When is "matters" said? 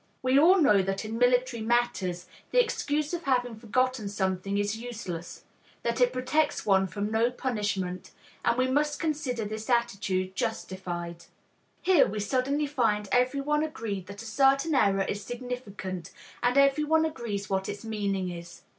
1.61-2.25